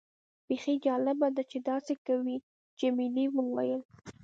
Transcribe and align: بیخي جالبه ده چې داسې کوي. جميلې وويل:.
بیخي 0.47 0.73
جالبه 0.85 1.27
ده 1.35 1.43
چې 1.51 1.57
داسې 1.69 1.93
کوي. 2.07 2.37
جميلې 2.79 3.25
وويل:. 3.35 3.81